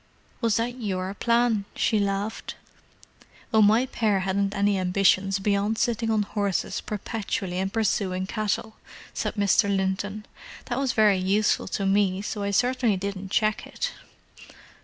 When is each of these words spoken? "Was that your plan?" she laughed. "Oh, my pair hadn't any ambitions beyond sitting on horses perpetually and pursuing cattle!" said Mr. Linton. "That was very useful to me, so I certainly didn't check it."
"Was 0.41 0.55
that 0.55 0.81
your 0.81 1.13
plan?" 1.13 1.65
she 1.75 1.99
laughed. 1.99 2.55
"Oh, 3.53 3.61
my 3.61 3.85
pair 3.85 4.21
hadn't 4.21 4.55
any 4.55 4.79
ambitions 4.79 5.37
beyond 5.37 5.77
sitting 5.77 6.09
on 6.09 6.23
horses 6.23 6.81
perpetually 6.81 7.59
and 7.59 7.71
pursuing 7.71 8.25
cattle!" 8.25 8.77
said 9.13 9.35
Mr. 9.35 9.69
Linton. 9.69 10.25
"That 10.65 10.79
was 10.79 10.93
very 10.93 11.19
useful 11.19 11.67
to 11.77 11.85
me, 11.85 12.23
so 12.23 12.41
I 12.41 12.49
certainly 12.49 12.97
didn't 12.97 13.29
check 13.29 13.67
it." 13.67 13.91